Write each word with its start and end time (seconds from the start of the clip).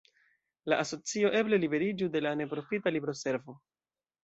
La 0.71 0.79
asocio 0.83 1.31
eble 1.41 1.59
liberiĝu 1.65 2.09
de 2.17 2.23
la 2.27 2.33
neprofita 2.41 2.97
libroservo. 2.99 3.59